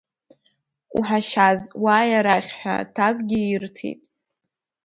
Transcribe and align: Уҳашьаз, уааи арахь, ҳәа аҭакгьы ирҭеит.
Уҳашьаз, 0.97 1.59
уааи 1.83 2.11
арахь, 2.19 2.51
ҳәа 2.57 2.73
аҭакгьы 2.83 3.39
ирҭеит. 3.43 4.01